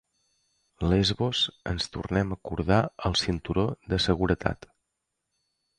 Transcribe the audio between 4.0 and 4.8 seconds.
seguretat.